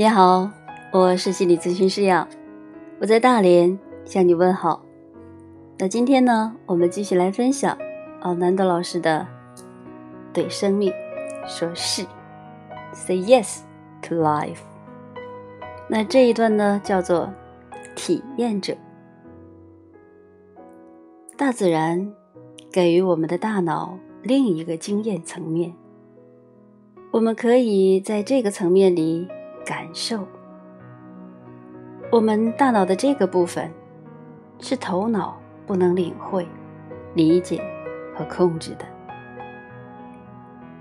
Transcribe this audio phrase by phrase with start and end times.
[0.00, 0.50] 你好，
[0.92, 2.26] 我是心理咨询师杨，
[3.02, 4.82] 我在大连向你问好。
[5.78, 7.76] 那今天呢，我们继续来分享
[8.22, 9.28] 奥南德老师的
[10.32, 10.90] 《对生命
[11.46, 12.02] 说是》
[12.94, 13.58] ，Say yes
[14.00, 14.60] to life。
[15.86, 17.30] 那这一段呢，叫做
[17.94, 18.74] 体验者。
[21.36, 22.10] 大自然
[22.72, 25.74] 给予我们的大脑另一个经验层面，
[27.10, 29.28] 我们可以在这个层面里。
[29.70, 30.26] 感受，
[32.10, 33.70] 我们大脑的这个部分
[34.58, 36.44] 是头脑不能领会、
[37.14, 37.62] 理解
[38.12, 38.84] 和控制的。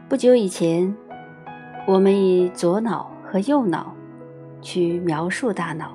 [0.09, 0.97] 不久以前，
[1.85, 3.93] 我们以左脑和右脑
[4.59, 5.93] 去描述大脑。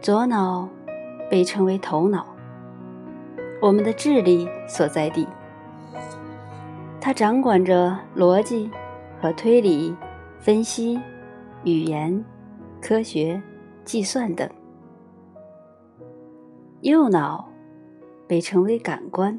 [0.00, 0.68] 左脑
[1.30, 2.26] 被称为头脑，
[3.62, 5.28] 我们的智力所在地，
[7.00, 8.68] 它掌管着逻辑
[9.22, 9.94] 和推理。
[10.40, 10.98] 分析、
[11.64, 12.24] 语言、
[12.80, 13.40] 科学、
[13.84, 14.48] 计算等。
[16.80, 17.46] 右脑
[18.26, 19.38] 被称为感官，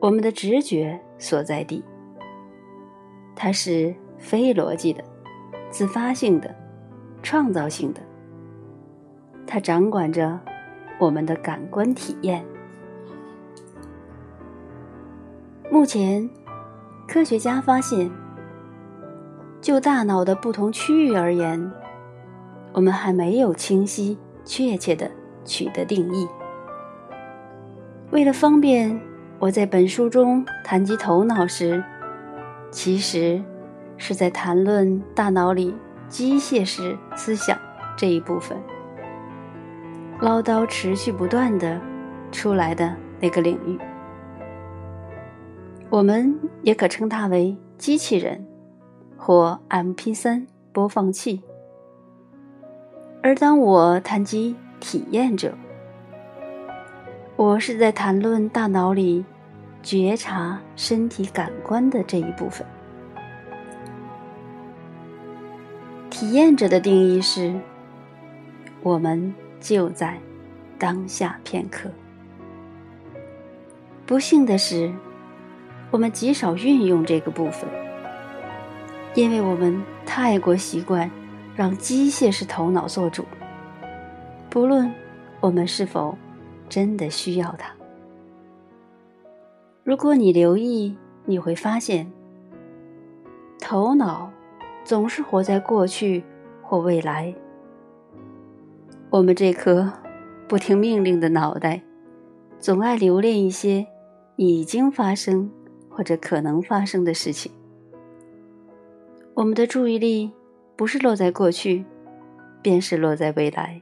[0.00, 1.84] 我们的直觉所在地。
[3.36, 5.04] 它是非逻辑的、
[5.70, 6.52] 自发性的、
[7.22, 8.00] 创造性的。
[9.46, 10.40] 它掌管着
[10.98, 12.44] 我们的感官体验。
[15.70, 16.28] 目前，
[17.06, 18.10] 科学家发现。
[19.66, 21.72] 就大脑的不同区域而言，
[22.72, 25.10] 我们还没有清晰、确切的
[25.44, 26.28] 取得定义。
[28.12, 28.96] 为了方便
[29.40, 31.82] 我在本书中谈及头脑时，
[32.70, 33.42] 其实
[33.96, 35.74] 是在谈论大脑里
[36.08, 37.58] 机械式思想
[37.96, 38.56] 这一部分，
[40.20, 41.80] 唠叨持续不断的
[42.30, 43.76] 出来的那个领域。
[45.90, 48.46] 我们也可称它为机器人。
[49.16, 51.42] 或 MP3 播放器，
[53.22, 55.54] 而当我谈及体验者，
[57.34, 59.24] 我是在谈论大脑里
[59.82, 62.66] 觉察身体感官的这一部分。
[66.10, 67.54] 体验者的定义是：
[68.82, 70.18] 我们就在
[70.78, 71.90] 当下片刻。
[74.06, 74.92] 不幸的是，
[75.90, 77.68] 我们极少运用这个部分。
[79.16, 81.10] 因为我们太过习惯
[81.54, 83.24] 让机械式头脑做主，
[84.50, 84.92] 不论
[85.40, 86.14] 我们是否
[86.68, 87.72] 真的需要它。
[89.84, 90.94] 如果你留意，
[91.24, 92.12] 你会发现，
[93.58, 94.30] 头脑
[94.84, 96.22] 总是活在过去
[96.62, 97.34] 或未来。
[99.08, 99.90] 我们这颗
[100.46, 101.80] 不听命令的脑袋，
[102.58, 103.86] 总爱留恋一些
[104.36, 105.50] 已经发生
[105.88, 107.50] 或者可能发生的事情。
[109.36, 110.32] 我们的注意力
[110.76, 111.84] 不是落在过去，
[112.62, 113.78] 便是落在未来。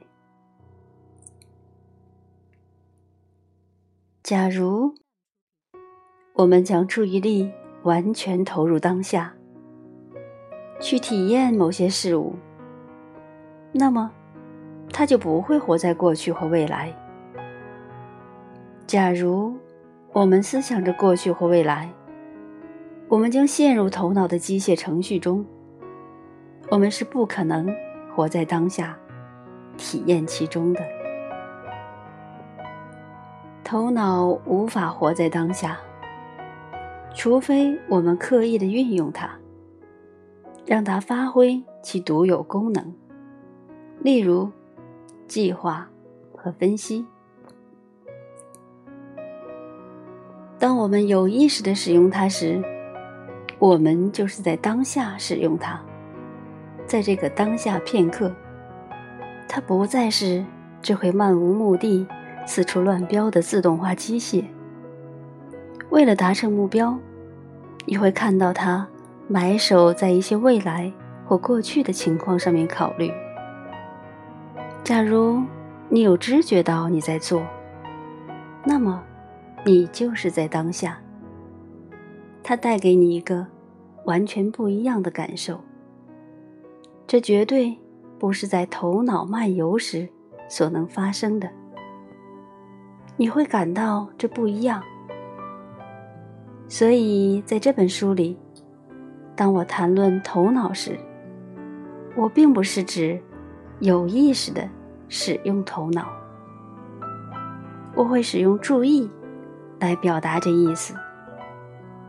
[4.21, 4.93] 假如
[6.33, 7.49] 我们将注意力
[7.83, 9.33] 完全投入当下，
[10.81, 12.35] 去体验某些事物，
[13.71, 14.11] 那么
[14.91, 16.93] 它就不会活在过去或未来。
[18.85, 19.57] 假如
[20.11, 21.89] 我们思想着过去或未来，
[23.07, 25.45] 我们将陷入头脑的机械程序中，
[26.69, 27.71] 我们是不可能
[28.15, 28.97] 活在当下，
[29.77, 30.81] 体验其中的。
[33.63, 35.77] 头脑无法活在当下，
[37.13, 39.29] 除非我们刻意的运用它，
[40.65, 42.91] 让它发挥其独有功能，
[43.99, 44.49] 例如
[45.27, 45.87] 计划
[46.35, 47.05] 和分析。
[50.57, 52.63] 当我们有意识的使用它时，
[53.57, 55.79] 我们就是在当下使用它，
[56.85, 58.31] 在这个当下片刻，
[59.47, 60.43] 它不再是
[60.81, 62.05] 只会漫无目的、
[62.45, 64.43] 四处乱飙的自动化机械。
[65.89, 66.97] 为了达成目标，
[67.85, 68.85] 你会看到它
[69.27, 70.91] 埋首在一些未来
[71.25, 73.11] 或过去的情况上面考虑。
[74.83, 75.41] 假如
[75.87, 77.41] 你有知觉到你在做，
[78.65, 79.01] 那么
[79.63, 80.99] 你就是在当下。
[82.47, 83.47] 它带给你一个
[84.03, 85.59] 完全不一样的感受。
[87.07, 87.75] 这绝对
[88.19, 90.07] 不是在头脑漫游时
[90.47, 91.49] 所能发生的。
[93.17, 94.83] 你会感到这不一样。
[96.67, 98.37] 所以在这本书里，
[99.35, 100.99] 当我谈论头脑时，
[102.15, 103.19] 我并不是指
[103.79, 104.69] 有意识的
[105.09, 106.09] 使用头脑，
[107.95, 109.09] 我会使用注意
[109.79, 110.93] 来表达这意思。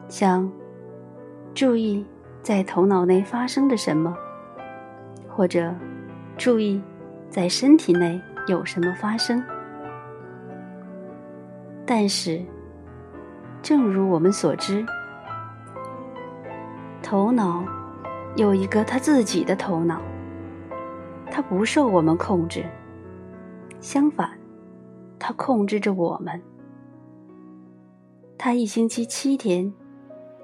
[0.09, 0.51] 像
[1.55, 2.05] 注意
[2.43, 4.17] 在头脑内发生的什么，
[5.29, 5.75] 或者
[6.37, 6.81] 注意
[7.29, 9.43] 在身体内有什么发生。
[11.85, 12.43] 但是，
[13.63, 14.85] 正如我们所知，
[17.03, 17.65] 头脑
[18.37, 20.01] 有一个他自己的头脑，
[21.31, 22.65] 它不受我们控制。
[23.81, 24.31] 相反，
[25.19, 26.41] 它控制着我们。
[28.39, 29.73] 它一星期七天，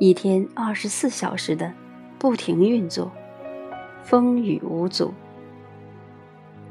[0.04, 1.72] 一天二十四小时的。
[2.18, 3.12] 不停运作，
[4.02, 5.14] 风雨无阻。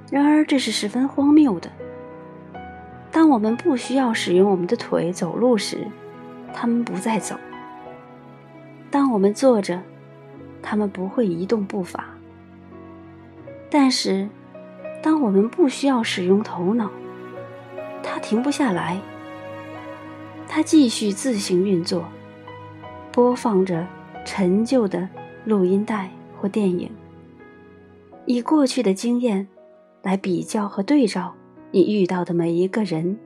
[0.09, 1.71] 然而，这是十分荒谬的。
[3.09, 5.87] 当我们不需要使用我们的腿走路时，
[6.53, 7.37] 他们不再走；
[8.89, 9.81] 当我们坐着，
[10.61, 12.09] 他们不会移动步伐。
[13.69, 14.27] 但是，
[15.01, 16.91] 当我们不需要使用头脑，
[18.03, 18.99] 它停不下来。
[20.49, 22.03] 它继续自行运作，
[23.11, 23.87] 播放着
[24.25, 25.07] 陈旧的。
[25.43, 26.87] 录音带或电影，
[28.27, 29.47] 以过去的经验
[30.03, 31.33] 来比较和对照
[31.71, 33.17] 你遇到的每一个人、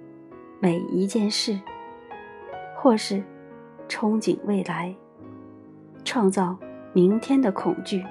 [0.61, 1.59] 每一件事，
[2.77, 3.21] 或是
[3.89, 4.95] 憧憬未来、
[6.05, 6.57] 创造
[6.93, 8.01] 明天的恐惧，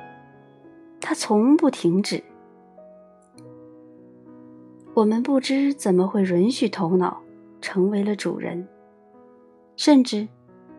[1.01, 2.23] 它从不停止。
[4.93, 7.23] 我们不知怎么会允许头脑
[7.63, 8.69] 成为了主人，
[9.77, 10.29] 甚至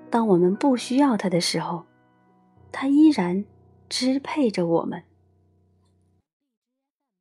[0.09, 1.83] 当我们不需要它的时候。
[2.77, 3.45] 它依然
[3.87, 5.01] 支配着我们。